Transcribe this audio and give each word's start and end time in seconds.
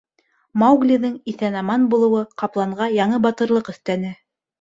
Мауглиҙың 0.61 1.11
иҫән-аман 1.31 1.85
булыуы 1.91 2.21
ҡапланға 2.43 2.87
яңы 2.95 3.21
батырлыҡ 3.27 3.71
өҫтәне. 3.75 4.13